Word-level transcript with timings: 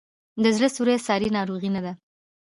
د 0.43 0.45
زړه 0.55 0.67
سوری 0.75 0.95
ساري 1.07 1.29
ناروغي 1.37 1.69
نه 1.75 1.81
ده. 1.85 1.93